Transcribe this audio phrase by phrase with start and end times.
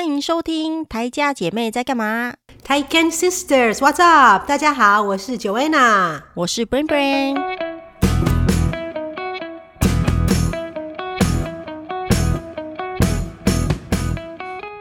[0.00, 2.32] 欢迎收听台家姐妹在干嘛
[2.66, 4.48] ？Taiken Sisters，What's up？
[4.48, 7.38] 大家好，我是 Joanna，我是 Brain Brain。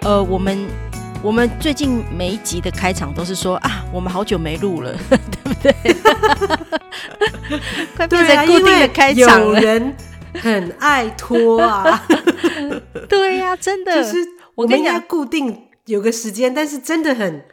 [0.04, 0.66] 呃，我们
[1.22, 5.76] 我们最近每一集的开场都是说啊，我们好久没录了， 对不对？
[7.98, 9.60] 快变成固定的开场了。
[9.60, 9.94] 有人
[10.42, 12.08] 很爱拖啊，
[13.10, 14.02] 对呀、啊，真的。
[14.02, 14.26] 就是
[14.60, 17.46] 我们应该固定有个时间，但是真的很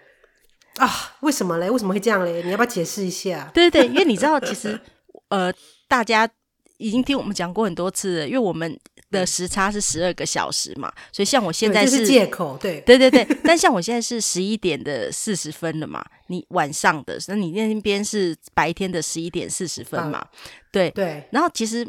[0.78, 1.70] 啊，为什么嘞？
[1.70, 2.42] 为什么会这样嘞？
[2.42, 3.48] 你要不要解释一下？
[3.54, 4.78] 对对对，因为你知道，其实
[5.30, 5.52] 呃，
[5.86, 6.28] 大家
[6.78, 8.76] 已经听我们讲过很多次了，因为我们
[9.12, 13.24] 的时差是十二个小时嘛，所以像我现在是，是借口，对对对对。
[13.44, 20.26] 但像我现在是十一点的四十分了嘛，你晚上的，那你那边是白天的十一点四十分嘛？
[20.72, 21.22] 对对。
[21.30, 21.86] 然后其实。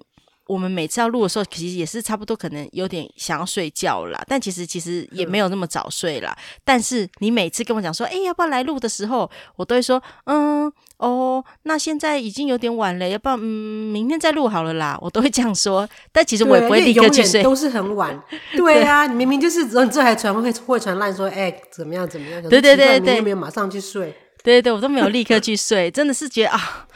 [0.48, 6.36] 我们每次要录的时候，其实也是差不多，可能有点想要睡觉了，但其实其实也没有那么早睡啦。
[6.38, 14.98] 嗯、但是你每次跟我讲说，哎，要不要来录的时候，我都会说，嗯，哦，那现在已经有点晚了，要不要，嗯，明天再录好了啦。
[15.02, 18.18] 我都会这样说，但其实我也不会立刻去睡，都是很晚。
[18.55, 22.41] 对啊， 你明明就是，你这还传会会传烂说，哎，怎么样怎么样？
[22.49, 24.16] 对对对对，没有马上去睡。
[24.43, 26.88] 对对对，我都没有立刻去睡，真的是觉得啊。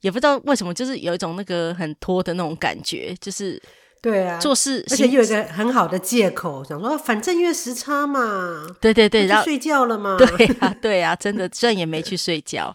[0.00, 3.60] 也不知道为什么，就是有一种那个很拖的那种感觉，就是
[4.00, 12.74] 对啊，做事而且又有一个很好的借口，想说反正因为时差嘛，对对对，然后睡觉了嘛，对啊 对啊，真的，虽然也没去睡觉，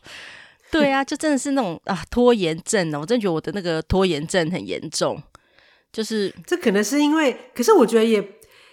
[0.70, 5.20] 对啊，就真的是那种啊拖延症哦，我真的觉得我的那个拖延症很严重，
[5.92, 8.24] 就是这可能是因为，可是我觉得也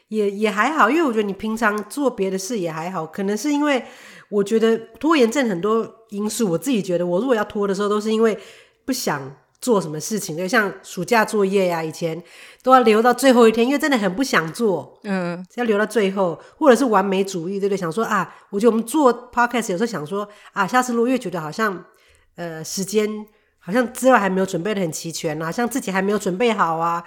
[0.09, 3.83] 也也还好，因为我觉得你平常做别的事也还好，可能是因为。
[4.33, 8.39] 我觉得拖延症很多因素，我自己觉得，我如果要拖的时候，都是因为
[8.87, 9.31] 不想
[9.61, 12.21] 做什么事情，就像暑假作业呀，以前
[12.63, 17.77] 都要留到最后一天，因为真的很不想做，嗯，要留到最后，或者是完美主义，对不对？
[17.77, 21.85] 想说啊，我觉得我们做 podcast 有时候想说啊，下次录，越觉得好像
[22.37, 23.07] 呃时间
[23.59, 27.05] 好像资料还没有准备的很齐全啊，好像自己还没有准备好啊，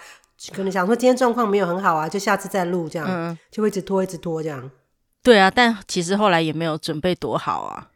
[0.56, 4.70] 可能想说今天状况没有很好啊，就下次再录这样，嗯，就会一直拖，一直拖这样。
[5.26, 7.90] 对啊，但其实后来也没有准备多好啊，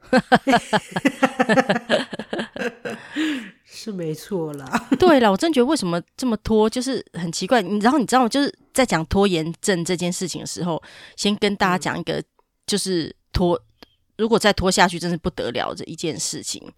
[3.63, 4.65] 是没错啦。
[4.99, 7.61] 对了，我真觉得为什么这么拖，就是很奇怪。
[7.61, 10.81] 然后你知道，就是在讲拖延症这件事情的时候，
[11.15, 12.19] 先跟大家讲一个，
[12.65, 13.61] 就是拖，
[14.17, 16.73] 如果再拖下去，真是不得了的一件事情。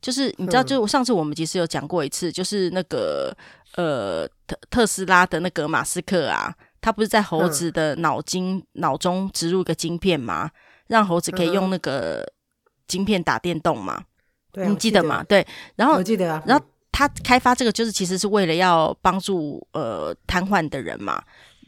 [0.00, 3.36] 就是你知道，就上次我们其实有讲过一次，就是那个
[3.74, 6.54] 呃特特斯拉的那个马斯克啊。
[6.80, 10.50] 他不是在猴子的脑筋脑、嗯、中植入一个晶片吗？
[10.88, 12.26] 让猴子可以用那个
[12.88, 14.02] 晶片打电动嘛？
[14.50, 15.22] 对、嗯，你记得吗？
[15.22, 15.46] 对，
[15.76, 16.42] 然后我记得啊。
[16.44, 21.22] 然后他开发这个，就是其实是为了要帮助呃瘫痪的人嘛，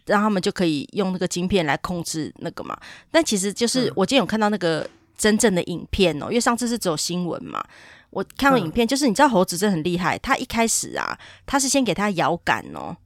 [0.06, 2.76] 让他们就可以用那个晶片来控制那个嘛。
[3.10, 7.64] 但其实就是我今天有看到那个真正的影片哦，因为上次是只有新闻嘛，
[8.10, 12.96] 我看到影片，就是你知道猴子真的很厉害，他一开始啊，他是先给他摇杆哦。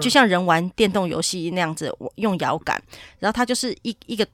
[0.00, 2.82] 就像人玩电动游戏那样子，用摇杆，
[3.18, 4.26] 然后它就是一一个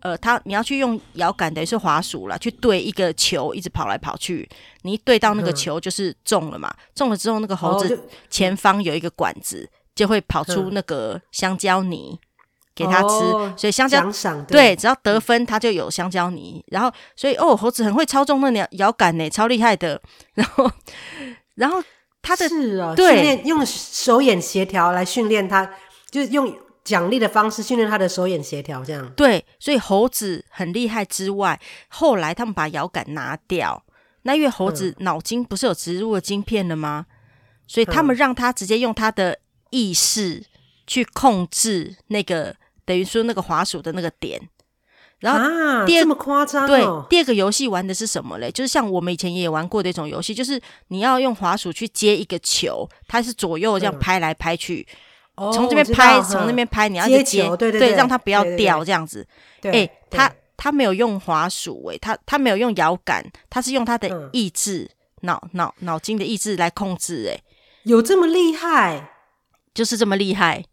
[0.00, 4.48] 呃，它你要去用摇杆，等于是滑鼠了，去对一个球，一直跑来跑去。
[4.82, 6.72] 你一对到那个球，就是中了嘛。
[6.94, 12.18] 中了之后，那个猴子前方有一个管子，就会跑出那个香蕉泥
[12.74, 13.08] 给他吃。
[13.56, 14.08] 所以香蕉
[14.46, 16.64] 对，只要得分，它就有香蕉泥。
[16.68, 20.00] 然后，所以哦，猴子很会操纵那摇摇杆呢，超厉害的。
[20.34, 20.70] 然后，
[21.56, 21.82] 然后。
[22.22, 25.70] 他的是啊，训练用手眼协调来训练他，
[26.10, 29.10] 就是用奖励的方式训练他的手眼协调，这样。
[29.14, 33.84] 对，所以猴子很厉害之外，后来他们把摇杆拿掉，
[34.22, 37.06] 那因为猴子脑筋不是有植入了晶片了吗？
[37.66, 39.38] 所以他们让他直接用他的
[39.70, 40.44] 意识
[40.86, 44.48] 去控制那个，等于说那个滑鼠的那个点。
[45.20, 48.50] 然后第二、啊、这么夸张、哦、对，第二个游戏玩的是什么嘞？
[48.52, 54.86] 就是像我们以前也玩过的一种游戏，就是你要用滑鼠去接一个球，它是左右这样拍来拍去，
[55.34, 59.26] 嗯、从这边拍，从那边拍，你要去接，对对对，对，让它不要掉这样子。
[59.62, 64.88] 哎，他他没有用滑鼠、欸，哎，他他没有用摇杆，他是用他的意志，
[65.22, 67.30] 脑脑脑筋的意志来控制、欸。
[67.30, 67.42] 哎，
[67.82, 69.10] 有这么厉害？
[69.74, 70.64] 就是这么厉害。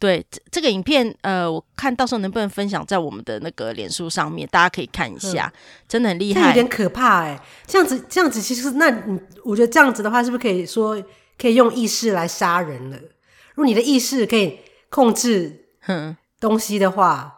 [0.00, 7.38] 对，这这个影片，呃，我看到时候能不能分享在我们的那个脸书上面，大家可以看一下，嗯、真的很厉害，有点可怕哎。
[7.66, 11.00] 这样子，这样子，其实那你，我觉得这样子的话，是不是可以说
[11.36, 12.96] 可以用意识来杀人了？
[12.96, 15.66] 如果你的意识可以控制
[16.40, 17.34] 东西的话，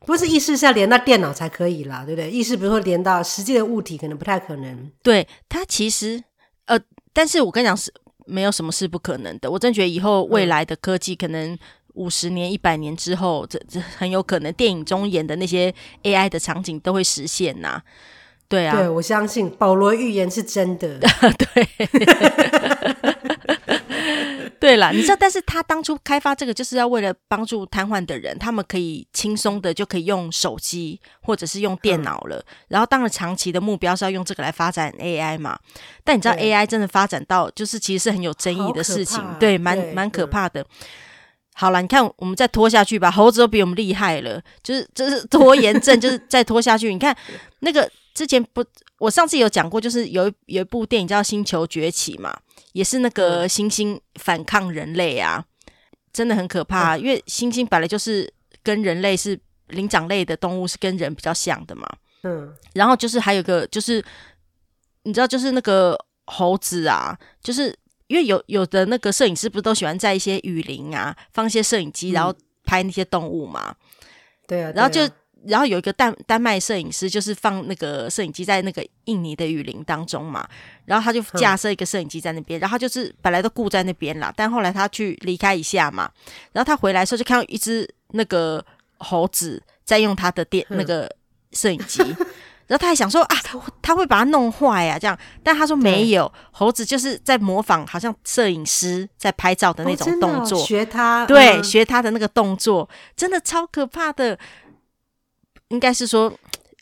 [0.00, 2.30] 嗯、不是意识是要连到电脑才可以啦，对不对？
[2.30, 4.88] 意识比如说连到实际的物体，可能不太可能。
[5.02, 6.22] 对，它其实，
[6.66, 6.78] 呃，
[7.12, 7.92] 但是我跟你讲是。
[8.32, 9.50] 没有什么是不可能的。
[9.50, 11.56] 我真觉得以后未来的科技可能
[11.94, 17.82] 五十年、一百年之后，这这很有可能电影中演的那些 AI 的场景都会实现呐、啊。
[18.48, 20.98] 对啊，对，我相信保罗预言是真的。
[21.38, 21.68] 对。
[24.62, 32.36] 对啦，你知道，但是他当初开发这个，就是要为了帮助瘫痪的人，他们可以轻松的就可以用手机或者是用电脑了。
[32.36, 35.58] 嗯、然后，当然长期的目标是要用这个来发展 AI 嘛。
[36.04, 40.64] 但你知道，AI 真的发展到就是其实是很有争议的事情，对，蛮蛮可怕的。
[41.54, 46.92] 好了，你看我们再拖下去吧，猴子都比我们厉害了，就是就是拖延症，就是再拖下去。
[46.92, 47.16] 你看
[47.58, 48.64] 那个之前不，
[48.98, 52.38] 我上次有讲过，就是有一有一部电影叫《星球崛起》嘛。
[52.72, 55.44] 也是那个猩猩反抗人类啊，
[56.10, 56.96] 真的很可怕。
[56.96, 58.32] 因为猩猩本来就是
[58.62, 59.38] 跟人类是
[59.68, 61.86] 灵长类的动物，是跟人比较像的嘛。
[62.22, 64.02] 嗯，然后就是还有个就是，
[65.02, 65.94] 你知道，就是那个
[66.24, 67.76] 猴子啊，就是
[68.06, 72.34] 因为有有的那个摄影师不是都喜欢在一些雨林啊放一些摄影机，然后
[72.64, 73.76] 拍那些动物嘛。
[74.46, 75.06] 对啊，然后就。
[75.46, 80.46] 然后有一个丹丹麦摄影师，就是放那个摄影机在那个印尼的雨林当中嘛，
[80.84, 86.08] 然后他就架设一个摄影机在那边，然后他就是本来都顾在那边啦，但后来他去离开一下嘛，
[86.52, 88.64] 然后他回来的时候就看到一只那个
[88.98, 91.10] 猴子在用他的电那个
[91.50, 92.00] 摄影机，
[92.68, 93.36] 然后他还想说啊，
[93.82, 104.38] 他会把它弄坏啊这样，但他说没有，猴子就是在模仿，好像摄影师在拍照的那种动作，学他，对，学他的那个动作，真的超可怕的。
[105.72, 106.32] 应该是说，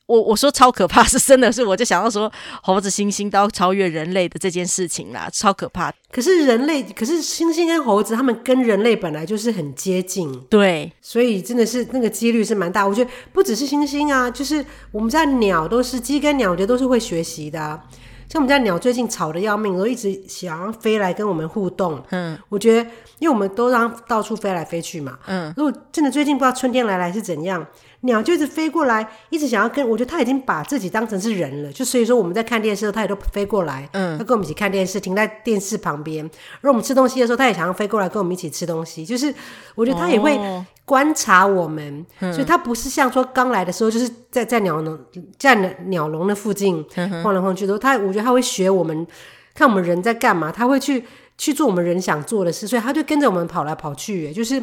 [0.06, 2.30] 我我说超可怕，是真的是，我就想到说，
[2.62, 5.92] 猴子、猩猩都要超越人类的这件事情啦，超可怕。
[6.10, 12.84] 可是人类，可是猩猩跟猴子，他们跟人类本来就是很接近，对，所以真的是那个几率是蛮大。
[12.84, 17.80] 我觉得不只是猩猩啊，就是我们家鸟都是鸡跟鸟，我觉得都是会学习的啊。
[18.28, 22.00] 像我们家鸟最近吵得要命，都一直想要飞来跟我们互动。
[22.10, 25.18] 嗯，我觉得，因为我们都让到处飞来飞去嘛。
[25.26, 27.66] 嗯，如果真的最近不知道春天来来是怎样，
[28.02, 29.86] 鸟就一直飞过来，一直想要跟。
[29.86, 33.86] 我觉得它已经把自己当成是人了，就所以说我们在看电视的时候，它也都飞过来。
[33.92, 36.24] 嗯，它跟我们一起看电视，停在电视旁边。
[36.62, 39.04] 而我们吃东西的时候，它也想要飞过来跟我们一起吃东西。
[39.04, 39.34] 就是
[39.74, 40.38] 我觉得它也会
[40.86, 44.98] 观察我们，哦、所以它不是像说刚来的时候，就是在在鸟笼
[45.38, 46.82] 在鸟鸟笼的附近
[47.22, 47.78] 晃来晃去的。
[47.78, 49.06] 它我觉得它会学我们，
[49.54, 51.04] 看我们人在干嘛，它会去
[51.36, 54.62] 去做我们人想做的事，所以它就跟着我们跑来跑去，就是。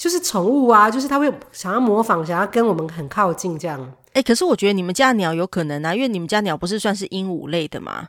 [0.00, 3.78] 就是宠物啊，就是它会想要模仿，想要跟我们很靠近这样。
[4.06, 8.08] 哎、欸，可是我觉得你们家鸟有可能啊，因为你们家鸟不是算是鹦鹉类的吗？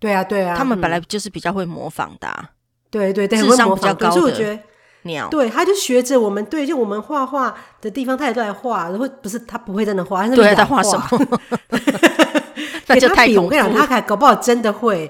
[0.00, 2.50] 对啊，对啊，他们本来就是比较会模仿的、啊。
[2.90, 4.14] 对对对，智商比较高的。
[4.14, 4.60] 可是我觉得
[5.02, 8.88] 鸟，对，它就学着我们，对，就我们画画的地方，它也都来画。
[8.88, 11.40] 然后不是，它不会真的画，对，在画什么？
[12.88, 13.42] 那就太恐怖。
[13.44, 15.08] 我跟你讲，它还搞不好真的会。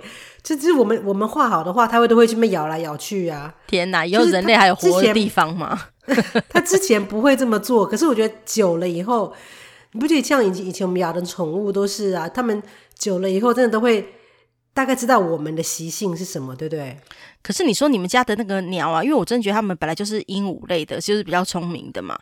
[0.48, 3.54] 这就是我们我们画好的话，它会都会去那咬来咬去啊！
[3.66, 5.78] 天哪，以后人类还有活的地方吗？
[6.48, 9.34] 他之前不会这么做，可是我觉得久了以后，
[9.92, 12.26] 你不觉得像以前以前我们养的宠物都是啊？
[12.26, 12.62] 他们
[12.96, 14.14] 久了以后，真的都会
[14.72, 16.98] 大概知道我们的习性是什么，对不对？
[17.42, 22.18] 可是你说你们家的那个鸟啊，因为我真的觉得它们本来就是鹦鹉类的，就是比较聪明的嘛。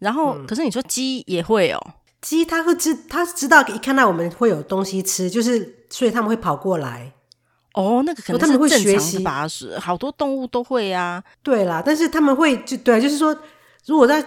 [0.00, 1.80] 然后，嗯、可是你说鸡也会哦，
[2.20, 7.12] 鸡它会知，它知道一看到我们会有东西吃，就是所以他们会跑过来。
[7.74, 9.24] 哦，那个可能他们会学习
[9.80, 11.22] 好多动物都会啊。
[11.42, 13.36] 对啦，但是他们会就对，就是说，
[13.86, 14.24] 如果在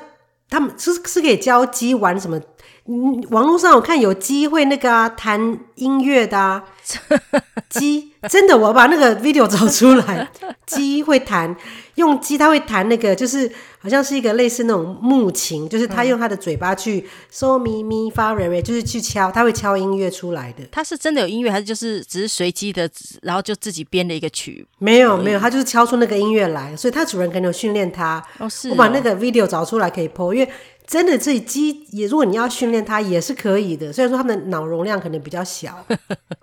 [0.50, 2.40] 他们是是可以教鸡玩什么？
[2.86, 6.64] 嗯，网络上我看有鸡会那个啊，弹音乐的啊，
[7.70, 10.30] 鸡真的，我把那个 video 找出来，
[10.68, 11.56] 鸡会弹，
[11.96, 13.52] 用鸡它会弹那个就是。
[13.84, 20.64] 好像是一个类似那种木琴，就是它用它的嘴巴去嗦咪咪发瑞瑞，就是去敲，它会敲音乐出来的。
[20.72, 22.88] 它是真的有音乐，还是就是只是随机的，
[23.24, 24.64] 然后就自己编了一个曲？
[24.78, 28.24] 没有没有，它就是敲出那个音乐来，所以它主人可能有训练它。
[28.38, 28.72] 哦，是哦。
[28.74, 30.48] 我把那个 video 找出来可以 po，因为
[30.86, 33.92] 真的这鸡也，如果你要训练它也是可以的。
[33.92, 35.84] 虽然说它们的脑容量可能比较小，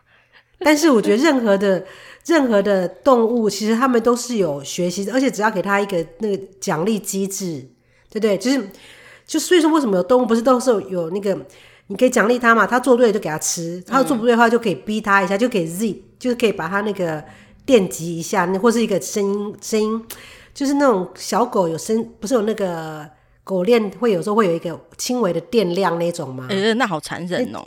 [0.65, 1.85] 但是我觉得任何的。
[2.27, 7.67] 任何的动物其实他们都是有学习的，而且只要给他一个那个奖励机制，
[8.11, 8.37] 对不对？
[8.37, 8.69] 就是，
[9.27, 11.35] 就所以说为什么有动物不是都是有那个，
[11.87, 12.67] 你可以奖励他嘛？
[12.67, 17.25] 他做对了就给他吃，他做不对的话就可以逼他一下，就可以 Z，就是可以把他那个
[17.65, 20.05] 电击一下，那或是一个声音声音，
[20.53, 23.09] 就是那种小狗有声，不是有那个
[23.43, 26.49] 狗链会有时候会有一个轻微的电量那种吗？
[26.51, 27.67] 呃，那好残忍哦。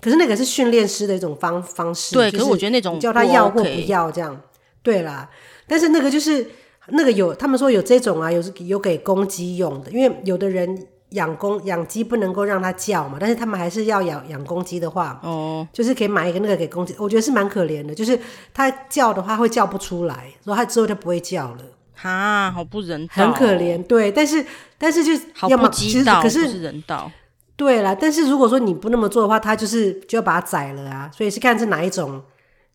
[0.00, 2.30] 可是那个是训练师的一种方方式，对。
[2.30, 4.40] 可是我觉得那种你叫他要或不要这样，
[4.82, 5.28] 对啦。
[5.66, 6.46] 但是那个就是
[6.88, 16.94] 那个有，他们说有这种啊，有有给公鸡用的，因为有的人养公养鸡不能够让它叫嘛，但是他们还是要养养公鸡的话，哦，就是可以买一个那个给公鸡。
[16.98, 18.18] 我觉得是蛮可怜的，就是
[18.54, 21.64] 它叫的话会叫不出来，然后它之后就不会叫了。
[21.94, 23.82] 哈，好不人道，很可怜。
[23.82, 24.44] 对，但是
[24.78, 27.10] 但是就好要么其实可是是人道。
[27.58, 31.10] 对啦，但是如果说你不那么做的话，它就是就要把它宰了啊。
[31.12, 32.22] 所以是看是哪一种，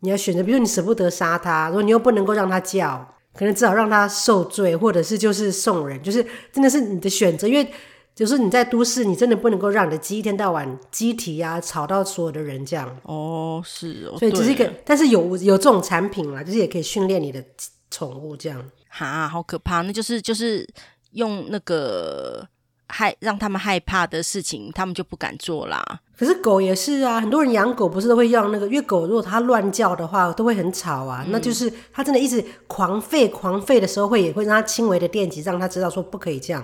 [0.02, 0.44] 你要选择。
[0.44, 6.22] 比如说你舍不得杀它，如果你又不能够让它叫，可能至少让它受罪，或者是就是送人，就是
[6.52, 7.48] 真的是你的选择。
[7.48, 7.66] 因为
[8.14, 12.94] 就是你在都市，你真的不能够让你的鸡一天到晚鸡啼啊，吵到所有的人这样。
[13.04, 14.20] 哦，是哦。
[14.20, 17.42] 所以这是一个，但是有有这种产品啦，就是也可以训练你的
[17.90, 18.62] 宠物这样。
[18.90, 19.82] 哈，好可怕！
[19.84, 20.68] 那就是就是
[21.12, 22.46] 用那个。
[22.94, 25.84] 害让他们害怕的事情，他们就不敢做啦。
[26.16, 31.24] 可是狗也是啊，很多人养狗不是都会让那个，因为狗如果它乱叫的话，都会很吵啊。
[31.26, 36.64] 嗯、那就是它真的一直狂吠狂吠的时候，会也会让它轻微的电击，让它知道说不可以这样。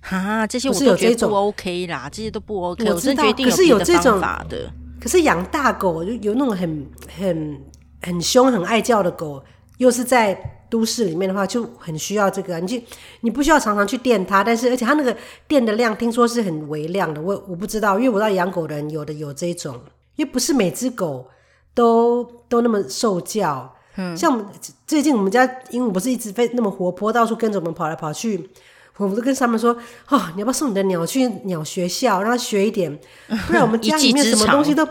[0.00, 2.84] 哈，这些我都觉得不 OK 啦，这些都不 OK。
[2.90, 4.70] 我知道，我可是有这种法的。
[5.00, 7.60] 可是养大狗就有那种很很
[8.02, 9.42] 很凶、很爱叫的狗，
[9.78, 10.56] 又是在。
[10.70, 12.80] 都市里面的话就很需要这个，你就
[13.22, 15.14] 你不需要常常去电它，但是而且它那个
[15.48, 19.74] 电的量听说是很微量的，我我不知道，因为我知道养狗的人有的有这种，
[20.14, 21.26] 因为不是每只狗
[21.74, 24.46] 都都那么受教，嗯，像我们
[24.86, 28.48] 最近我们家鹦鹉不是一直飞那么活泼，到处跟着我们跑来跑去，
[28.96, 29.76] 我们都跟他们说，
[30.08, 32.96] 哦，你要不要送你的鸟去鸟学校，让它学一点，
[33.48, 34.86] 不然我们家里面什么东西都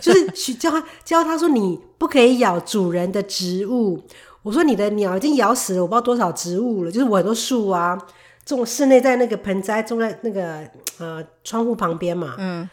[0.00, 4.02] 就是教他教他说你不可以咬主人的植物。
[4.44, 7.98] 我说你的鸟已经咬死了我不知道多少植物了，就是我很多树啊，
[8.44, 10.60] 种室内在那个盆栽种在那个
[10.98, 12.68] 呃窗户旁边嘛，嗯，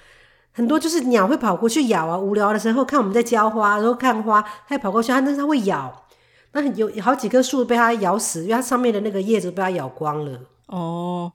[0.51, 6.05] 很多就是鸟会跑过去咬啊，无聊的时候看我们在浇花，然后看花，它也跑过去，它但是它会咬，
[6.51, 10.39] 那有有好几棵树被它咬死，因为它上面的那个叶子被它咬光了。
[10.67, 11.31] 哦，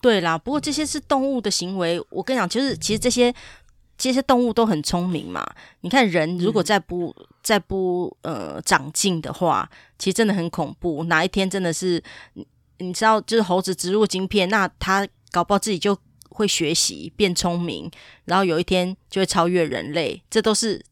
[0.00, 3.32] 对啦，不过这些是动物的行为，我跟你讲，就是其实这些。
[3.96, 5.46] 这些动物都很聪明嘛，
[5.82, 11.04] 你看人如果再不、嗯、再不呃长进的话，其实真的很恐怖。
[11.04, 12.44] 哪一天真的是你
[12.78, 15.96] 你知道，就是猴子植入晶片，那它搞不好自己就
[16.30, 17.88] 会学习变聪明，
[18.24, 20.20] 然后有一天就会超越人类。
[20.28, 20.84] 这都是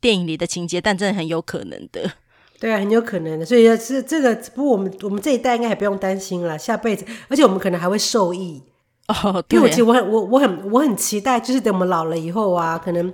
[0.00, 2.12] 电影里的情节，但真的很有可能的。
[2.60, 3.44] 对啊，很有可能的。
[3.44, 8.62] 所以是这个，不过我们我们这一代应该还不用担心了，下辈子，而且我们可能还会受益。
[9.08, 13.12] 哦，对，因为我其实我很我我很我很期待，就是等我们老了以后啊，可能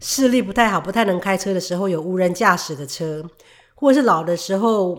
[0.00, 3.24] 视力不太好，不太能开车的时候，有无人驾驶的车，
[3.74, 4.98] 或者是老的时候，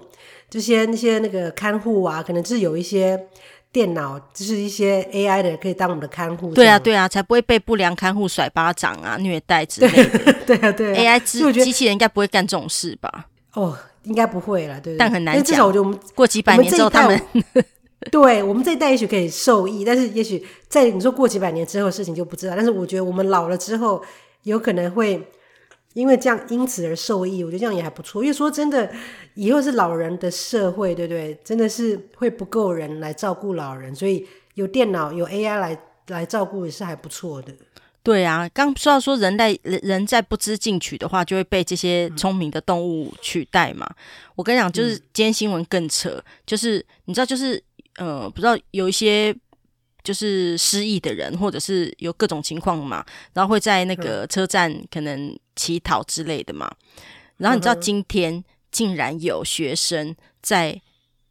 [0.50, 3.27] 这些那些那个看护啊，可能就是有一些
[3.72, 6.54] 电脑，就是一些 AI 的，可以当我们的看护。
[6.54, 10.34] 对啊，对啊，才不会被不良看护甩巴掌啊、虐待之类的。
[10.48, 13.27] 对啊，对啊，AI 机机器人应该不会干这种事吧？
[13.54, 15.44] 哦，应该不会了，对，但很难讲。
[15.44, 17.22] 至少我觉得我们过几百年之后，他们。
[18.12, 22.54] 对，我们这一代也许可以受益，但是也许在你说过几百年之后的事情就不知道。
[22.56, 24.01] 但是我觉得我们老了之后，
[24.44, 25.32] 有可能会
[25.94, 27.44] 因为这样因此而受益。
[27.44, 28.24] 我觉得这样也还不错。
[28.24, 28.91] 因为说真的，
[29.36, 31.38] 以后是老人的社会，对不对？
[31.44, 37.53] 真的是会不够人来照顾老人，所以有电脑有 AI 来来照顾也是还不错的。
[38.03, 43.86] 对啊，刚说到说人类人人在不知进取的话，就会被这些聪明的动物取代嘛。
[43.89, 43.96] 嗯、
[44.36, 47.62] 我跟你讲，就是今天新闻更扯，嗯、就是你知道，就是。
[47.98, 49.36] 呃，不知道有一些
[50.08, 56.72] 就是失忆的人，或者是有各种情况嘛，然后会在那个车站可能乞讨之类的嘛。
[57.36, 60.82] 然后你知道今天竟然有学生在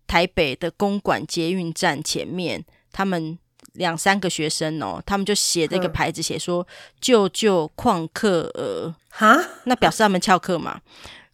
[0.06, 3.38] 台北的公馆捷运站前面，他们
[3.73, 6.68] 两三个学生哦，他们就写这个牌子，写说
[7.00, 10.83] “救救旷课儿”哈，那表示他们翘课嘛，“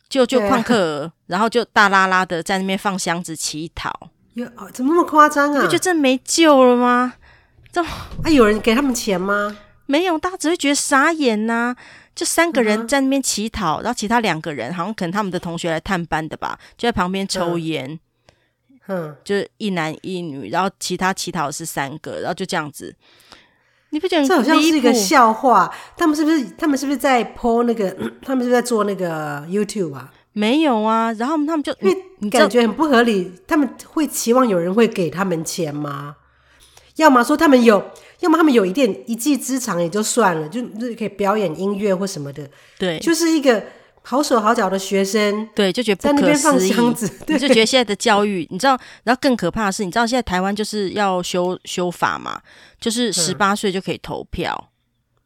[0.08, 4.10] 救救旷课儿”，然后就大拉拉的在那边放箱子乞讨。
[4.34, 5.58] 有怎么那么夸张啊？
[5.58, 7.16] 你不觉得这没救了吗？
[7.72, 9.56] 这啊，有人给他们钱吗？
[9.86, 11.76] 没有，大家只会觉得傻眼呐、啊。
[12.14, 17.98] 就三个人在那边乞讨，嗯、然后其他两个人好像可能他们的同学来探班的吧，就在旁边抽烟。
[18.88, 22.94] 嗯，就是一男一女，然后其他乞讨是三个，然后就这样子。
[23.88, 25.74] 你不觉得这好像是一个笑话？
[25.96, 26.44] 他们是不是？
[26.58, 27.96] 他们是不是在 po 那个？
[28.20, 30.12] 他们是不是在做那个 YouTube 啊？
[30.34, 36.16] 没有啊，然后他们就因为你感觉很不合理，他们会期望有人会给他们钱吗？
[36.96, 37.82] 要么说他们有，
[38.20, 42.48] 要么他们有一点一技之长也就算了，就就可以表演音乐或什么的。
[42.78, 43.64] 对，就是一个
[44.02, 46.16] 好手好脚的学生，对，就觉得不可思议。
[46.16, 52.40] 在那边放箱子，对，就觉得现在的教育，你知道，然后更可怕的是，你知道现在台湾就是要修修法嘛，
[52.80, 54.56] 就是十八岁就可以投票。
[54.60, 54.68] 嗯、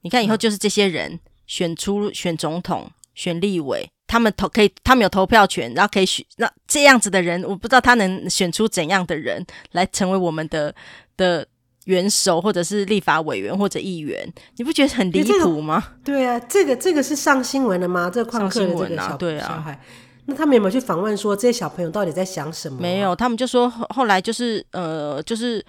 [0.03, 3.89] 你看以后就是这些人选出选总统、选立委。
[4.09, 10.73] 他们投可以，他们有投票权，然后可以选那这样子的人，我不知道他能选出怎样的人来成为我们的
[11.17, 11.45] 的
[11.87, 15.83] 元首，或者是立法委员或者议员，你不觉得很离谱吗？
[16.05, 18.11] 对啊，这个这个是上新闻了吗？
[18.12, 19.81] 这旷课的这个小、啊、对啊，小孩，
[20.26, 22.81] 那他们有没有去访问说这些小朋友到底在想什么？
[22.81, 25.64] 没有，他们就说后来就是呃，就是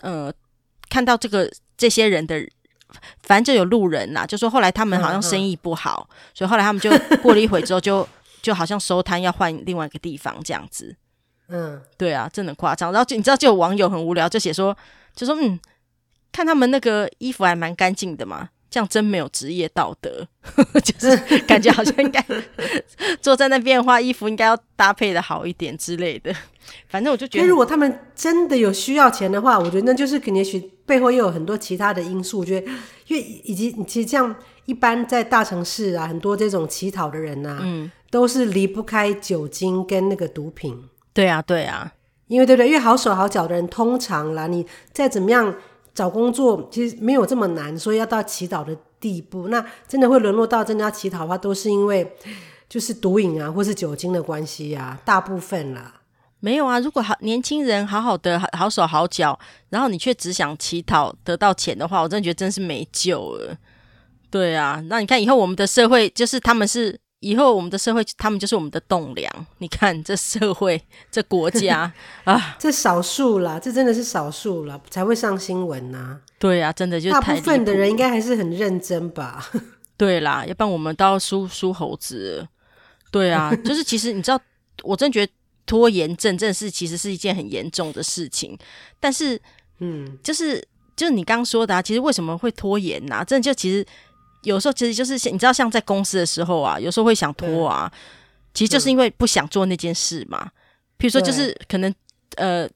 [0.00, 0.32] 呃，
[0.88, 2.40] 看到这个这些人的，
[3.22, 8.08] 反正就有路人啦，就说后来他们好像生意不好，嗯嗯，所以后来他们就过了一会之后就
[8.40, 10.96] 就好像收摊要换另外一个地方这样子。
[11.48, 12.92] 嗯，对啊，真的夸张。
[12.92, 14.76] 然后就你知道，就有网友很无聊，就写说，
[15.14, 15.58] 就说嗯，
[16.32, 18.50] 看他们那个衣服还蛮干净的嘛。
[18.68, 20.26] 这样真没有职业道德，
[20.84, 22.22] 就是感觉好像应该
[23.22, 26.34] 坐在那边的话，衣服应该要搭配的好一点之类的。
[26.88, 32.40] 反正我就觉得，如果他们真的有需要钱的话，我觉得那就是肯定也许背后又有很多其他的因素。
[32.40, 32.70] 我觉得，
[33.06, 34.34] 因为以及其实这样
[34.66, 40.86] 一般在大城市啊，很多这种乞讨的人啊，嗯，都是离不开酒精跟那个毒品。
[41.16, 41.92] 对啊，对啊，
[42.28, 42.68] 因为对不对？
[42.68, 45.54] 因为好手好脚的人，通常啦，你再怎么样。
[45.96, 49.48] 找工作其实没有这么难，所以要到乞讨的地步。
[49.48, 52.14] 那真的会沦落到真的要乞讨的话，都是因为
[52.68, 56.02] 就是毒瘾啊，或是酒精的关系啊，大部分啦。
[56.40, 59.38] 没有啊，如果好年轻人好好的好手好脚，
[59.70, 63.56] 然后你却只想乞讨得到钱的话，我真的觉得真是没救了。
[64.30, 67.00] 对啊，那你看以后我们的社会就是他们是。
[67.20, 69.46] 以后我们的社会，他们就是我们的栋梁。
[69.58, 70.80] 你看这社会，
[71.10, 71.90] 这国家
[72.24, 76.20] 啊，这少数啦，这真的是少数啦，才会上新闻呐、啊。
[76.38, 79.50] 对啊，真的就是大部分的人应该还是很认真吧？
[79.96, 82.46] 对啦，要不然我们都要输输猴子。
[83.10, 84.38] 对啊，就是其实你知道，
[84.82, 85.32] 我真觉得
[85.64, 88.56] 拖延症真的是其实是一件很严重的事情。
[89.00, 89.40] 但是，
[89.78, 90.62] 嗯，就是
[90.94, 93.24] 就是你刚刚说的啊，其实为什么会拖延呐、啊？
[93.24, 93.84] 真的就其实。
[94.46, 97.92] 有时候其实就是你知道，像在公司的时候啊，有时候会想拖啊，
[98.54, 100.50] 其实就是因为不想做那件事嘛。
[100.96, 101.92] 比如说，就是可能
[102.36, 102.68] 呃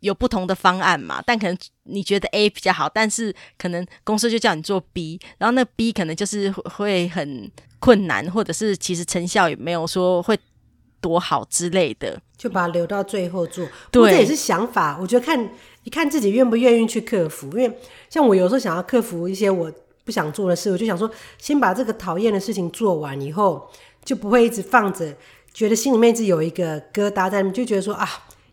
[0.00, 10.36] 有不同的方案嘛，但可能你觉得 A 比较好，但是可能公司就叫你做 B，然后那 B 可能就是会很困难，或者是其实成效也没有说会
[11.00, 13.64] 多好之类的，就把它留到最后做。
[13.92, 14.98] 对，这也是想法。
[15.00, 15.48] 我觉得看
[15.84, 17.78] 你看自己愿不愿意去克服，因为
[18.10, 19.72] 像我有时候想要克服一些我。
[20.04, 23.68] 不想做的事，我就想说，先把这个讨厌的事情做完以后，
[24.04, 25.14] 就不会一直放着，
[25.52, 28.08] 觉得心里面一直有一个疙瘩在里面，就觉得说啊，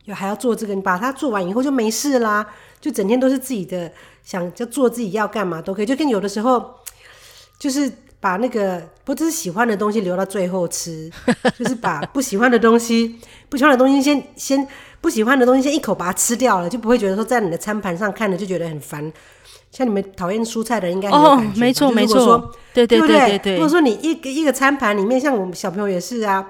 [0.06, 2.48] 有还要做这个，你把它做完以后就没事啦，
[2.80, 3.92] 就整天都是自己的
[4.24, 6.74] 想就做自己要干嘛都可以，就跟有的时候
[7.60, 11.12] 就是把那个不只是喜欢的东西留到最后吃，
[11.60, 14.66] 就是把不喜欢的东西、不喜欢的东西先先
[15.02, 19.12] 不喜欢的东西先一口把它吃掉了，就不会觉得说在你的餐盘上看着就觉得很烦。
[19.72, 23.54] 像你们讨厌蔬菜的人应该有感觉哦，没错没错，对对对对对。
[23.54, 26.46] 如果说你一个一个餐盘里面，像我们小朋友也是啊，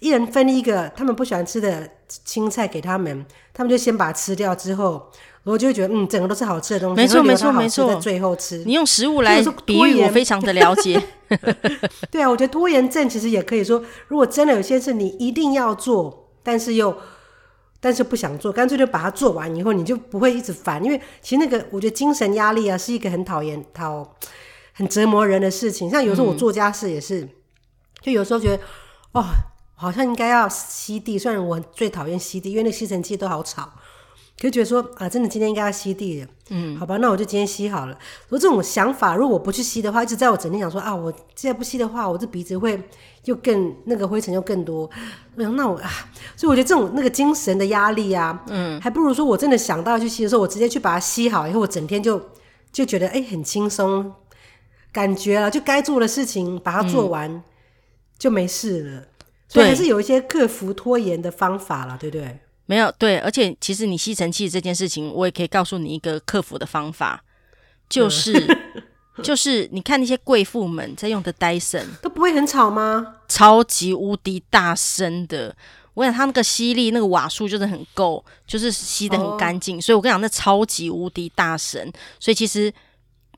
[0.00, 5.08] 一人分一个他们不喜欢吃的青菜给他们，他们就先把它吃掉之后，
[5.44, 6.96] 然后就会觉得嗯，整个都是好吃的东西。
[6.96, 8.64] 没错没错没错，最后吃。
[8.66, 11.00] 你用食物来比喻，我非常的了解。
[12.10, 16.94] 对啊，我觉得拖延症其实也可以说，如果真的有些事你一定要做，但是又。
[17.84, 20.82] 但是不想做，干脆就把它做完以后，你就不会一直烦。
[20.82, 24.16] 因为其实那个，我觉得精神压力啊，是一个很讨厌、讨
[24.72, 25.90] 很折磨人的事情。
[25.90, 27.28] 像有时候我做家事也是，嗯、
[28.00, 28.62] 就有时候觉得，
[29.12, 29.22] 哦，
[29.74, 31.18] 好像应该要吸地。
[31.18, 33.70] 虽然我最讨厌吸地，因为那吸尘器都好吵。
[34.36, 37.96] 可是觉得说啊，真的今天应该要吸地了，嗯，好吧，那我就今天吸好了。
[38.28, 42.82] 如果这种想法，如果我不去吸的话，一直在我整天想说啊，我现在不吸的话，我这鼻子会
[43.26, 44.90] 又更那个灰尘又更多。
[45.36, 45.88] 然后那我啊，
[46.36, 52.20] 所以我觉得这种那个精神的压力啊，嗯，还不如说我真的想到要去吸的时候，我直接去把它吸好，以后我整天就
[52.72, 54.12] 就觉得哎、欸、很轻松，
[54.92, 57.42] 感觉了，就该做的事情把它做完、嗯、
[58.18, 59.02] 就没事了。
[59.48, 62.40] 所以还是有一些克服拖延的方法了，对不对？
[62.66, 67.22] 没有对，而且其实你吸尘器这件事情，我也可以告诉你一个克服的方法，
[67.90, 68.32] 就是、
[69.16, 73.16] 嗯、 就是你看那些贵妇们在用的戴森都不会很吵吗？
[73.28, 75.54] 超级无敌大声的，
[75.92, 82.72] 我想它那个吸力那个瓦数就是很够，就是吸的很干净，哦、所以我跟你讲那超级无敌大声，所以其实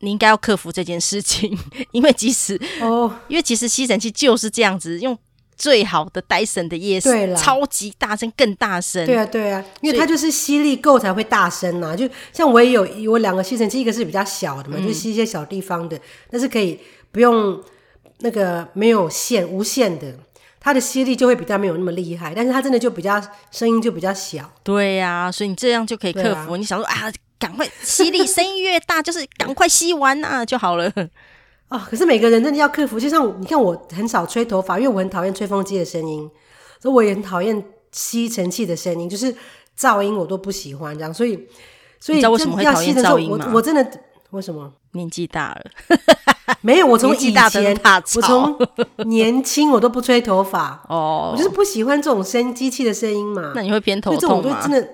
[0.01, 1.59] 你应该要克服这件事情，
[1.91, 5.19] 因为即使哦，因为其实吸尘器就是这样子用。
[5.57, 9.05] 最好的戴森的夜视，超级大声，更大声。
[9.07, 11.97] 对啊，对啊，因为它就是吸力够才会大声呐、啊。
[11.97, 15.99] 就像我也有我两个吸尘器，一个是比较小的嘛，嗯、就吸一些小地方的，
[16.31, 16.79] 但是可以
[17.11, 17.61] 不用
[18.19, 20.15] 那个没有线无线的，
[20.61, 24.53] 它的吸力就会比较没有那么厉害，但是它真的就比较声音就比较小。
[24.63, 26.53] 对呀、啊，所以你这样就可以克服。
[26.53, 30.93] 啊、你想说啊，赶快吸力声音越大，就是赶快吸完啊就好了。
[31.69, 36.31] 哦，可是每个人真的要克服，就像你看，我很少吹头发，因为我很讨厌吹风机的声音，
[36.81, 39.35] 所以我也很讨厌吸尘器的声音，就是
[39.79, 41.49] 噪音我都不喜欢这样，所以
[41.99, 43.47] 所以你知道为什么会讨厌噪音吗？
[43.51, 43.85] 我我真的
[44.31, 44.73] 为什么？
[44.93, 45.65] 年纪大了。
[46.63, 47.77] 没有，我从以前，
[48.15, 48.57] 我从
[49.09, 53.53] 年轻我都不吹头发哦，我就是不喜欢这种声机器的声音嘛。
[53.55, 54.61] 那你会偏头痛吗？
[54.63, 54.89] 真的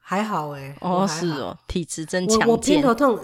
[0.00, 0.76] 还好哎。
[0.80, 2.48] 哦，是哦，体质真强健。
[2.48, 3.18] 我偏头痛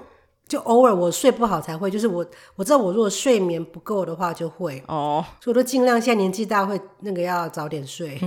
[0.47, 2.25] 就偶尔我睡不好才会，就是我
[2.57, 8.19] 我知道我如果睡眠不够的话就会哦，所以我都尽量现在年纪大会那个要早点睡。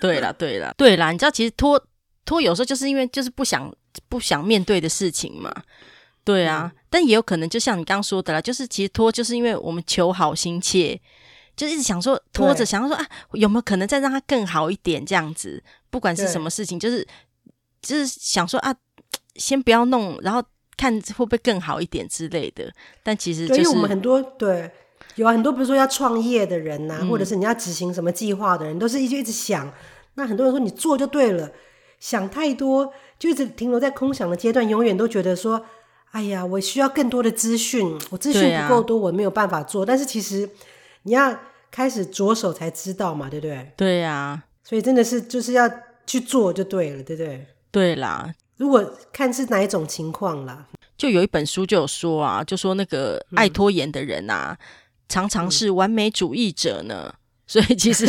[0.00, 1.82] 对了 对了对了，你知道其实拖
[2.24, 3.72] 拖有时候就是因为就是不想
[4.08, 5.52] 不想面对的事情嘛。
[6.22, 10.98] 对啊，嗯、但也有可能，就像你刚刚说的啦，就是其实拖，就是因为我们求好心切，
[11.54, 15.62] 就一直想说拖着，想要说啊，有没有可能再让它更好一点这样子？
[15.90, 17.06] 不管是什么事情，就是
[17.82, 18.74] 就是想说啊，
[19.36, 20.42] 先不要弄，然后
[20.76, 22.72] 看会不会更好一点之类的。
[23.02, 24.70] 但其实、就是，因为我们很多对
[25.16, 29.72] 有啊，很多比如说要创业的人呐、啊，嗯、或者是你要执行什么计划的人，都是一直一直想。
[30.14, 31.50] 那很多人说你做就对了，
[32.00, 35.64] 想太多就一直停留在空想的阶段，永远都觉得说。
[36.14, 39.84] 哎呀，我需要更多的资讯，我资讯不够多，啊、我没有办法做。
[39.84, 40.48] 但是其实
[41.02, 41.36] 你要
[41.72, 43.72] 开始着手才知道嘛，对不对？
[43.76, 45.68] 对呀、啊，所以真的是就是要
[46.06, 47.46] 去做就对了，对不对？
[47.72, 54.64] 对啦，如果看是哪一种情况啦，就有一本书就有说啊，就说那个爱拖延的人啊，嗯、
[55.08, 57.14] 常常是完美主义者呢。
[57.44, 58.06] 嗯所以其实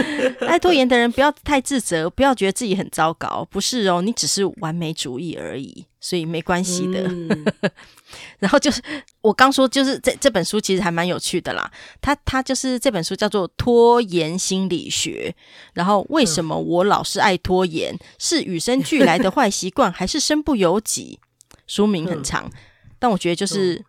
[0.48, 7.02] 爱拖延的人不要太自责，不要觉得自己很糟糕，不是哦，你只是完美主义而已，所以没关系的。
[7.02, 7.44] 嗯、
[8.40, 8.80] 然后就是
[9.20, 11.70] 我刚说，就是这这本书其实还蛮有趣的啦。
[12.00, 15.34] 它它就是这本书叫做《拖延心理学》，
[15.74, 17.94] 然后为什么我老是爱拖延？
[17.94, 21.20] 嗯、是与生俱来的坏习惯，还是身不由己？
[21.66, 22.52] 书名很长，嗯、
[22.98, 23.74] 但我觉得就是。
[23.74, 23.84] 嗯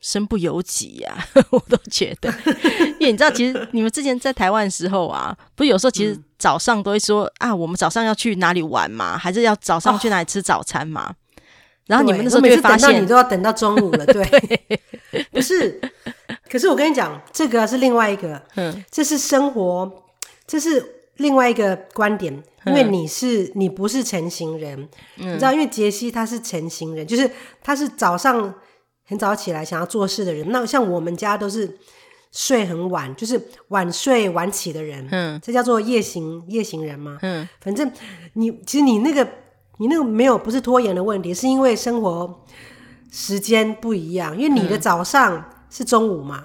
[0.00, 2.32] 身不由己呀、啊， 我都觉得，
[2.98, 11.06] 因为你知道，其实你们之前在台湾的时候啊，不是有时候其实早上都会说、嗯、啊，我们早上要去哪里玩嘛，还是要早上去哪里吃早餐嘛？
[11.08, 11.14] 哦、
[11.86, 14.24] 然后你们那时候就会发现，你都要等到中午了， 对，
[15.10, 15.80] 对不是？
[16.50, 20.04] 可是我跟你讲，这个是另外一个，嗯，这是生活，
[20.46, 27.30] 这是另外一个观点，因为你是你不是成型人，嗯、你知道，因为杰西他是成型人，就是
[27.62, 28.54] 他是早上。
[29.10, 31.78] 很早起来想要做事的人，那像我们家都是
[32.32, 37.18] 睡很晚，就是晚睡晚起的人，嗯，这叫做夜行夜行人吗？
[37.22, 37.90] 嗯，反正
[38.34, 39.26] 你其实你那个
[39.78, 42.44] 你那个没有不是拖延的问题，是因为生活
[43.10, 46.44] 时间不一样，因为你的早上是中午嘛，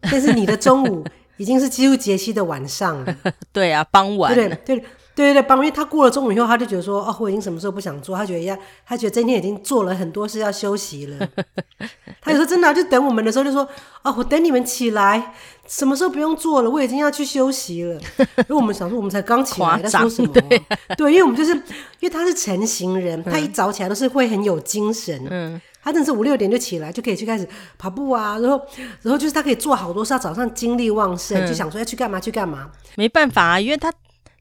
[0.00, 1.04] 嗯、但是你的中午
[1.36, 3.16] 已经是几乎杰西的晚上了，
[3.52, 4.78] 对啊，傍晚，对对？
[4.78, 4.84] 对。
[5.14, 11.28] 对对对，帮，因为他过了中午以后，他就觉得说，哦，我已经什么时候不想做，他觉得要，他觉得今天已经做了很多事要休息了。
[12.20, 13.68] 他有时候真的、啊、就等我们的时候就说，
[14.02, 15.34] 哦，我等你们起来，
[15.68, 17.94] 什么时候不用做了，我已经要去休息了。
[18.18, 20.32] 因为我们想说，我们才刚起来，在说 什么？
[20.32, 20.62] 对，
[20.96, 21.62] 对，因为我们就是因
[22.02, 25.24] 为他是成型人，他一早起来都是会很有精神。
[25.30, 27.48] 嗯，他真的是五六点就起来，就可以去开始
[27.78, 28.60] 跑步啊，然后，
[29.02, 32.70] 然后就是他可以做好多事，他早上精力旺盛，嗯、就想说要去干嘛去干嘛。
[32.96, 33.92] 没办法啊，因为他。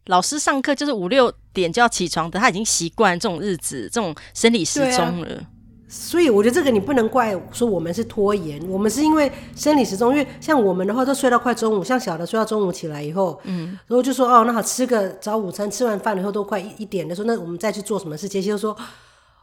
[0.05, 5.35] 老师上课就是五六点就要起床的，他已经习惯这种日子、这种生理时钟了。
[5.35, 5.49] 啊。
[5.87, 10.09] 所以我觉得这个你不能怪说我们是拖延，我们是因为生理时钟。
[10.09, 18.27] 因为像我们的话，都睡到快中午，像小的睡到中午起来以后，嗯，然后就说哦，那好，吃个早午餐，吃完饭以后都快一一点的时候，那我们再去做什么事？
[18.27, 18.75] 杰西就说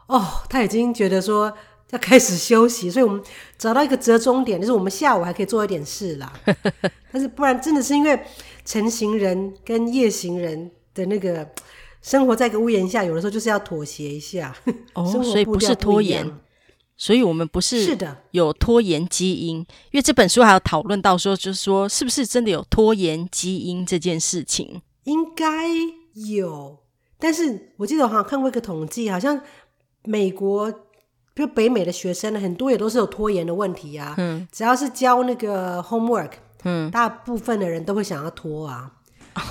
[0.09, 1.53] 哦，他已经觉得说
[1.91, 3.23] 要开始休息，所以我们
[3.59, 6.33] 找到一个折中点，就是我们下午还可以做一点事啦。
[7.13, 8.21] 但是不然，真的是因为。
[8.63, 11.49] 晨型人跟夜行人的那个
[12.03, 14.55] 生活在一个屋檐下，有的时候就是要妥协一下。
[14.93, 16.31] 哦， 所以不是拖延，
[16.97, 19.57] 所以我们不是是的有拖延基因。
[19.57, 24.83] 因为这本书还有讨论到说，就是说是不是真的有拖延基因这件事情？
[25.05, 25.67] 应该
[26.15, 26.79] 有，
[27.19, 29.41] 但是我记得我好像看过一个统计，好像
[30.05, 30.73] 美国
[31.41, 34.15] 就北美的学生呢，很多也都是有拖延的问题啊。
[34.19, 36.33] 嗯，只要是教那个 homework。
[36.63, 38.93] 嗯，大部分的人都会想要拖啊，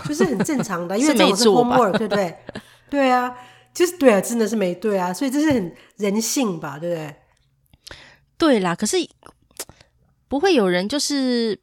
[0.07, 2.37] 就是很正常的， 因为这种是 homework，对不对？
[2.87, 3.35] 对啊，
[3.73, 7.15] 就是对啊，真的是没对啊，所以这是很人性吧，对不对？
[8.37, 8.97] 对啦，可是
[10.27, 11.59] 不会有人就是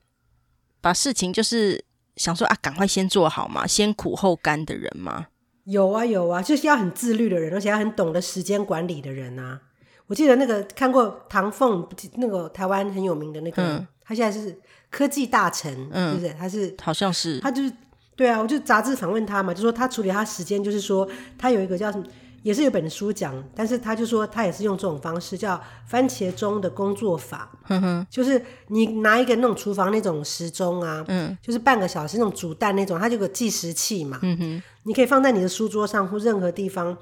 [0.81, 1.85] 把事情就是
[2.17, 5.29] 想说啊，赶快先做好嘛，先苦后甘的人吗？
[5.63, 9.61] 有啊有啊，就是要很自律的人，而且要很懂得时间管理的人啊。
[10.07, 14.59] 我记得那个看过唐凤，那个台湾很有名的那个，嗯、他现在是。
[14.89, 16.33] 科技大臣，嗯，是不是？
[16.39, 17.71] 他是好像是，他就是
[18.15, 22.05] 对啊，我就杂志访问他嘛，就说他处理他时间，就是说他有一个叫什么，
[22.43, 36.97] 也是有本书讲，但是他就说他也是用这种方式，叫番茄钟的工作法，嗯哼，就是你拿一个那种厨房那种时钟啊，嗯，就是半个小时那种煮蛋那种，它就有个计时器嘛，嗯哼，你可以放在你的书桌上或任何地方。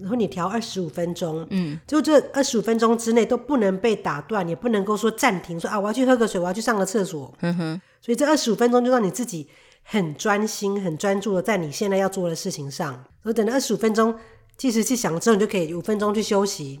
[0.00, 9.48] 然后你调二十五分钟，嗯，就这二十五分钟之内都不能被打断，也不能够说暂停，说啊我要去喝个水，我要去上个厕所，嗯哼，所以这二十五分钟就让你自己
[9.82, 12.92] 很专心、很专注的在你现在要做的事情上。
[12.92, 14.14] 然后等到二十五分钟
[14.56, 16.80] 计时器响了之后，你就可以五分钟去休息，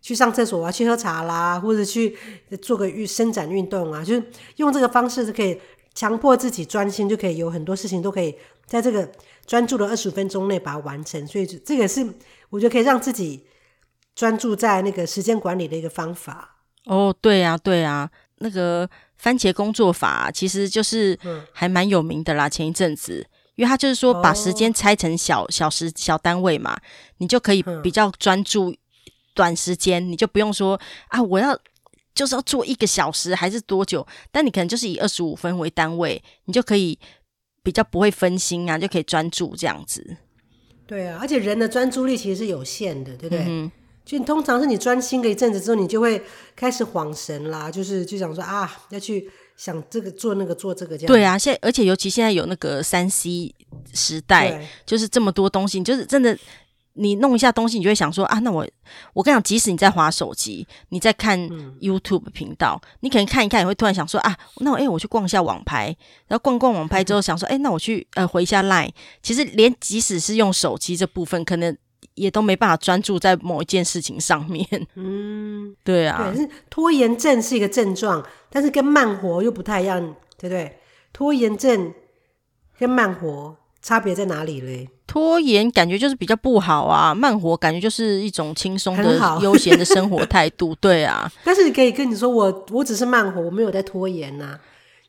[0.00, 2.16] 去上厕所啊，去喝茶啦，或者去
[2.60, 4.24] 做个运伸展运动啊，就是
[4.56, 5.60] 用这个方式是可以
[5.94, 8.34] 强迫自己专心，就可以有很多事情都可以
[8.66, 9.10] 在这个。
[9.44, 12.00] 专注的二十五分钟内把它完成，所以这个是
[12.48, 13.44] 我觉得可以让自己
[14.14, 16.62] 专注在那个时间管理的一个方法。
[16.84, 21.18] 哦，对呀、啊，对呀、啊，那个番茄工作法其实就是
[21.52, 22.48] 还蛮有名的啦。
[22.48, 26.78] 前一阵子，因为他就是说把时间拆成小小时小单位嘛，
[27.18, 28.72] 你就可以比较专注
[29.34, 31.58] 短时间，你就不用说啊，我要
[32.14, 36.96] 就是要做一个小时还是多久，但你可能就是以二十五分为单位，你就可以。
[37.62, 40.16] 比较不会分心啊，就可以专注这样子。
[40.86, 43.44] 对啊，而且人的专注力其实是有限的，对不对？
[43.46, 43.70] 嗯、
[44.04, 46.22] 就通常是你专心个一阵子之后，你就会
[46.54, 51.06] 开始恍神啦，就是就想说啊，要去想这个做那个做这个这样。
[51.06, 53.54] 对啊，现在而且尤其现在有那个三 C
[53.94, 56.38] 时代，就是这么多东西，就是真的。
[56.94, 58.66] 你弄一下东西，你就会想说啊，那我
[59.14, 61.38] 我跟你讲，即使你在滑手机，你在看
[61.80, 65.86] YouTube 频道，嗯、你可能看一看，你会突然想说啊，那我哎、欸，我去逛一下网拍，
[66.28, 68.90] 然后逛逛网拍之后，想说哎、欸，那我去呃回一下 Line。
[69.22, 71.76] 其实连即使是用手机这部分，可能
[72.14, 74.66] 也都没办法专注在某一件事情上面。
[74.96, 80.00] 嗯，对啊，对，是拖延症是一个症状，但是跟慢活又不太一样，
[80.36, 80.78] 对不对？
[81.12, 81.94] 拖延症
[82.78, 84.88] 跟慢活差别在哪里嘞？
[85.12, 90.74] 拖延感觉就是比较不好啊，慢活感觉就是一种轻松的、 悠闲的生活态度。
[90.76, 94.60] 对啊，但是你可以跟你说，我我只是慢活，我没有在拖延呐、啊。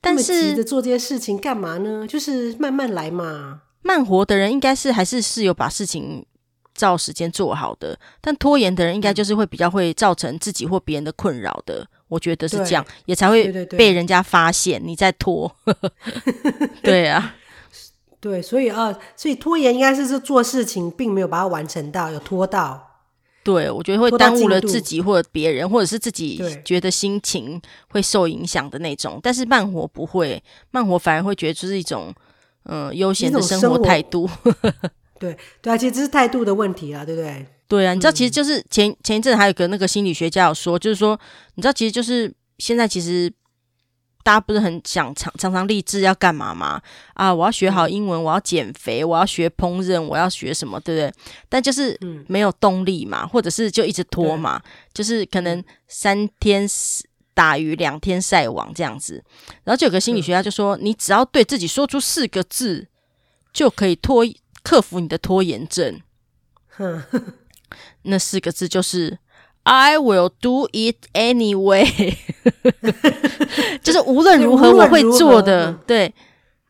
[0.02, 2.06] 但是急着做这些事情干嘛呢？
[2.06, 3.62] 就是慢慢来嘛。
[3.82, 6.26] 慢活的人应该是还是是有把事情
[6.76, 11.88] 照时间做好的，但拖延的人应该就是会比较会造成自己或别人的困扰的。
[12.10, 15.50] 我觉得是这样，也才会被人家发现你在拖。
[16.84, 17.36] 对啊。
[18.24, 23.02] 对，所以啊，所以拖延应该是是做事情并没有把它完成到，有拖到。
[23.44, 29.20] 对，我觉得会耽误了自己或者别人，或者是自己觉得心情会受影响的那种。
[29.22, 32.14] 但是慢活不会，慢活反而会觉得就是一种
[32.64, 34.30] 嗯、呃、悠闲的生活态度。
[35.20, 37.46] 对对啊，其实这是态度的问题啊，对不对？
[37.68, 41.20] 对啊，你知道，其实就是前前一阵还有个那个心理学家有说，就是说，
[41.56, 43.30] 你知道，其实就是现在其实。
[44.24, 46.82] 大家不是很想常常常立志要干嘛吗？
[47.14, 51.14] 啊，我要学好英文，我要减肥，我要学烹饪，我要学什么，对不对？
[51.50, 54.62] 但就是没有动力嘛，或者是就一直拖嘛，
[54.94, 56.66] 就是可能三天
[57.34, 59.22] 打鱼两天晒网这样子。
[59.66, 62.88] 然后就有个心理学家就说，你只要对自己说出四个字，
[63.52, 64.26] 就可以拖
[64.64, 66.00] 克服你的拖延症。
[68.04, 69.20] 那四个字就是。
[69.64, 72.16] I will do it anyway，
[73.82, 76.14] 就是无论如何我会做的，对。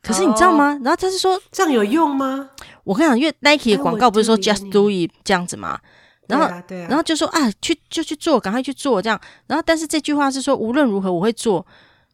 [0.02, 0.78] 可是你知道吗？
[0.84, 2.50] 然后他是说这样有用吗？
[2.84, 5.80] 我跟你讲，因为 Nike 的广告不是说 Just do it 这样子吗？
[6.28, 9.18] 然后，然后就说啊，去就去做，赶快去做这样。
[9.46, 11.66] 然后，但是这句话是说无论如何我会做。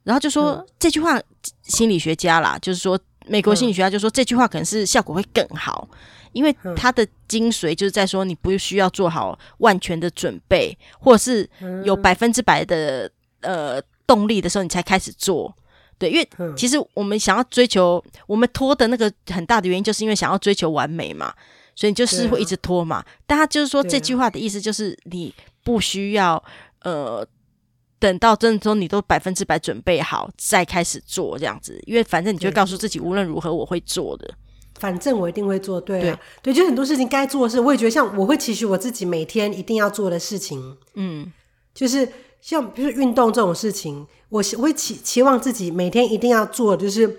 [0.05, 1.21] 然后就说这句话，
[1.63, 5.89] 心理学家啦，就是说美国心理学家就说这句话可能是效果会更好。
[6.33, 11.49] 因为它的精髓就是在说，你不需要做好万全的准备，或者是
[11.85, 15.55] 有百分之百的呃动力的时候，你才开始做。
[15.99, 21.35] 对，因为其实我们想要追求，我们拖的那个很大的原因，就是因为想要追求完美嘛，
[21.75, 23.05] 所以你就是会一直拖嘛。
[23.27, 26.43] 但他就是说这句话的意思，就是你不需要
[26.85, 27.27] 呃
[27.99, 34.35] 等到真的说你都百分之百准备好再开始做这样子，因为反正你就告诉自己，无论如何我会做的。
[34.81, 41.31] 反正我一定会做，对啊，对，对，就很多事情该做的事，我也觉得像我会期许我自己每天一定要做的事情，嗯，
[41.75, 42.09] 就是
[42.41, 47.19] 像比如说运动这种事情，我我会期期望自己每天一定要做，就是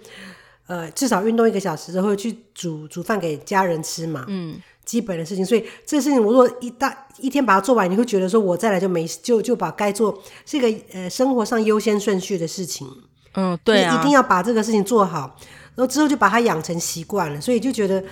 [0.65, 5.45] 呃至少运动一个小时，然后去煮煮饭给家人吃嘛，嗯，基本的事情。
[5.45, 12.87] 所以这个事情我如果一大一天把它做完，你会觉得说我再来就没就就把该做是一个呃生活上优先顺序的事情，
[13.35, 15.37] 嗯，对啊，一定要把这个事情做好。
[15.81, 18.03] 然后之后就把它养成习惯了，所以就觉得，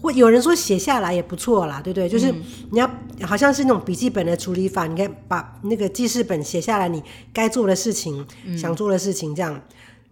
[0.00, 2.08] 会有人说写下来也不错啦，对不对？
[2.08, 2.32] 就是
[2.70, 2.88] 你要
[3.22, 7.02] 好像是那种笔记本的处理法，你看把那个记事本写下来，你
[7.32, 9.60] 该做的事情、嗯、想做的事情这样。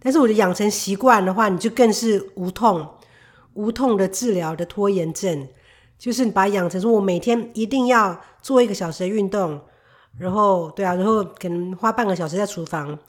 [0.01, 2.85] 但是我觉得养成习惯的话，你就更是无痛、
[3.53, 5.47] 无痛的治疗的拖延症，
[5.97, 9.61] 就是你把它养成说，我每天一定要做一个小时的运动，
[10.17, 12.99] 然后对啊，然后可能花半个小时在厨房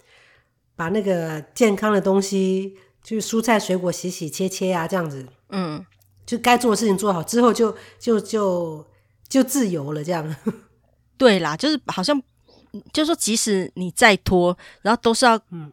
[0.76, 2.76] 把那个健康的东西。
[3.04, 5.84] 就是蔬菜水果洗洗切切啊，这样子，嗯，
[6.24, 8.86] 就该做的事情做好之后就，就就就
[9.28, 10.34] 就自由了这样。
[11.18, 12.18] 对啦，就是好像，
[12.92, 15.70] 就是说即使你再拖，然后都是要，嗯，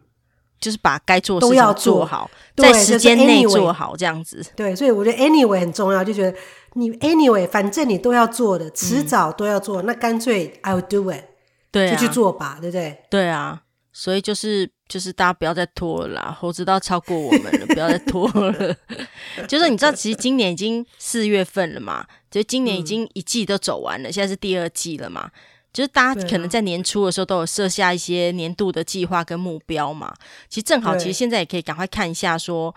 [0.60, 4.46] 就是把该做的事情做好，在时间内做好这样子。
[4.56, 6.38] 对，所以我觉得 anyway 很重要，就觉得
[6.74, 11.24] 你 anyway 反正你都要做的，迟早都要做，嗯、那干脆 I'll do it，
[11.72, 13.04] 对、啊，就去做吧，对不对？
[13.10, 13.64] 对啊，
[14.02, 18.76] 所以就是就是大家不要再拖了啦，猴子都要超过我们了，不要再拖了。
[19.48, 22.04] 就是你知道，其实今年已经四月份了嘛。
[22.32, 25.30] 所以今年已经一季都走完了，嗯、现在是第二季了嘛。
[25.72, 30.12] 就是大家可能在年初的时候都有设下一些年度的计划跟目标嘛。
[30.50, 32.74] 其实正好，其实现在也可以赶快看一下，说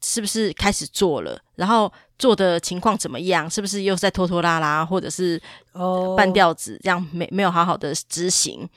[0.00, 8.68] 是不是开始做了，然后做的情况怎么样，是不是又在拖拖拉拉，或者是哦半吊子，这样没没有好好的执行。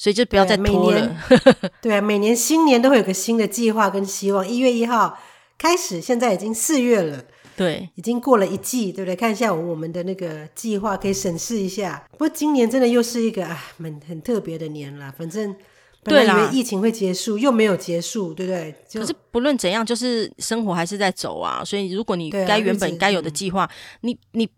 [0.00, 1.14] 所以就不要再拖了。
[1.82, 4.48] 对啊，每年新年都会有个新的计划跟希望。
[4.48, 5.18] 一月一号
[5.58, 7.22] 开始，现在已经四月了。
[7.54, 9.14] 对，已经过了一季，对不对？
[9.14, 12.02] 看一下我们的那个计划，可以审视一下。
[12.12, 15.12] 不过今年真的又是一个啊，很很特别的年了。
[15.18, 15.54] 反正
[16.02, 18.74] 本来以为疫情会结束，又没有结束，对不对？
[18.94, 21.62] 可是不论怎样，就是生活还是在走啊。
[21.62, 24.48] 所以如果你该原本该有的计划，你你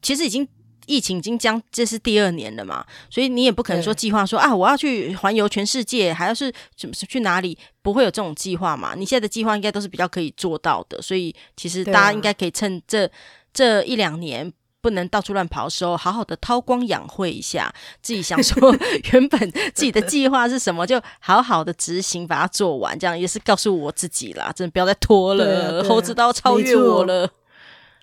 [0.00, 0.46] 其实已经。
[0.86, 8.94] 疫情已经将这是第二年了嘛，所以你也不可能说计划说啊，我要去环游全世界，还要是怎么去哪里，不会有这种计划嘛。
[8.96, 13.10] 你现在的计划应该都是比较可以做到的，所以其实大家应该可以趁这
[13.52, 18.76] 这一两年不能到处乱跑的时候，好好的韬光养晦一下，自己想说
[19.12, 27.30] 原本自己的计划是什么，就好好的执行，把它做完，这样也是告诉我自己啦，真的不要再拖了，猴子都要超越我了，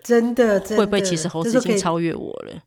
[0.03, 2.63] 真的，真的会不会其实猴子已经超越我了？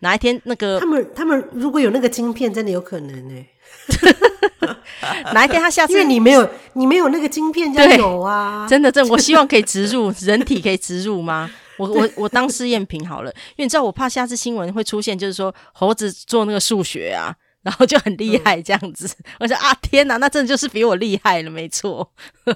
[0.00, 3.48] 哪一天那个他们他们如果有那个晶片，真的有可能呢、欸。
[5.32, 8.66] 哪一天他下次，因为你没有你没有那个晶片，就有啊。
[8.68, 11.50] 真的，真的，我 希望可以植入人体，可以植入吗？
[11.76, 19.12] 我我我当试验品好了，因为你知道，我怕下次新闻会出现，就是说猴子做那个数学啊，然后就很厉害这样子。
[19.18, 22.08] 嗯、我说啊，天哪，那真的就是比我厉害了，没错。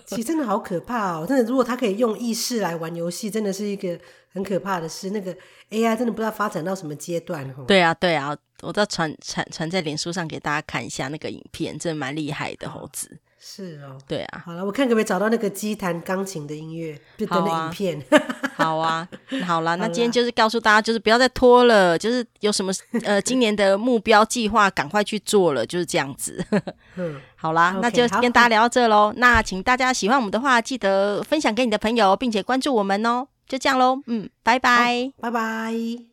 [0.06, 1.26] 其实真的好可怕哦！
[1.26, 3.98] 真的，如果他可以用意识来玩游戏，真的是一个
[4.32, 5.10] 很可怕的事。
[5.10, 5.36] 那个。
[5.70, 7.46] AI 真的不知道发展到什么阶段。
[7.66, 13.18] 对啊，对啊，我都传传传在脸书上给大家看一下那个影片，真的蛮厉害的猴子。
[13.40, 14.42] 是哦，对啊。
[14.44, 18.02] 好了，我看可不可以找到那个机弹钢琴的音乐，就等那影片。
[18.56, 19.08] 好啊，
[19.46, 22.72] 好啦，那今天就是告诉大家，就是不要再拖了，就是有什么
[23.04, 26.44] 呃今年的目标计划，赶快去做了，就是这样子。
[26.96, 29.12] 嗯，好啦，okay, 那就跟大家聊到这喽。
[29.16, 33.28] 那请大家喜欢我们的话，记得分享给你的朋友，并且关注我们哦。
[33.46, 36.04] 就这样喽，嗯，拜拜，拜拜。